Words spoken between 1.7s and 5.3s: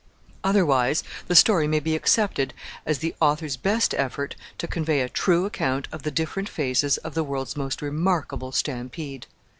be accepted as the author's best effort to convey a